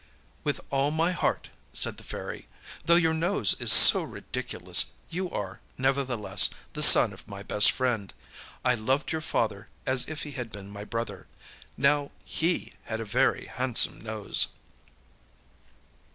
â 0.43 0.51
âWith 0.51 0.59
all 0.71 0.89
my 0.89 1.11
heart,â 1.11 1.51
said 1.77 1.97
the 1.97 2.03
Fairy. 2.03 2.47
âThough 2.87 2.99
your 2.99 3.13
nose 3.13 3.53
is 3.59 3.71
so 3.71 4.01
ridiculous 4.01 4.93
you 5.11 5.29
are, 5.29 5.59
nevertheless, 5.77 6.49
the 6.73 6.81
son 6.81 7.13
of 7.13 7.27
my 7.27 7.43
best 7.43 7.71
friend. 7.71 8.11
I 8.65 8.73
loved 8.73 9.11
your 9.11 9.21
father 9.21 9.67
as 9.85 10.09
if 10.09 10.23
he 10.23 10.31
had 10.31 10.51
been 10.51 10.71
my 10.71 10.85
brother. 10.85 11.27
Now 11.77 12.09
he 12.25 12.73
had 12.85 12.99
a 12.99 13.05
very 13.05 13.45
handsome 13.45 13.99
nose! 14.01 14.47